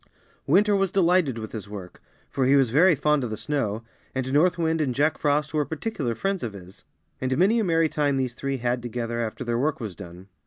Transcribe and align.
Winter 0.47 0.75
was 0.75 0.91
delighted 0.91 1.37
with 1.37 1.51
his 1.51 1.69
work, 1.69 2.01
for 2.31 2.45
he 2.47 2.55
was 2.55 2.71
very 2.71 2.95
fond 2.95 3.23
of 3.23 3.29
the 3.29 3.37
snow, 3.37 3.83
and 4.15 4.33
North 4.33 4.57
Wind 4.57 4.81
and 4.81 4.95
Jack 4.95 5.19
Frost 5.19 5.53
were 5.53 5.63
particular 5.63 6.15
friends 6.15 6.41
of 6.41 6.53
his; 6.53 6.85
and 7.21 7.37
many 7.37 7.59
a 7.59 7.63
merry 7.63 7.87
time 7.87 8.17
these 8.17 8.33
three 8.33 8.57
had 8.57 8.81
together 8.81 9.19
after 9.21 9.43
their 9.43 9.59
work 9.59 9.79
was 9.79 9.95
done. 9.95 10.27